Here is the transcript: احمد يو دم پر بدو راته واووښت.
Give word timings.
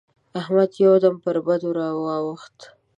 احمد 0.39 0.71
يو 0.83 0.93
دم 1.03 1.15
پر 1.23 1.35
بدو 1.45 1.69
راته 1.77 1.99
واووښت. 2.03 2.57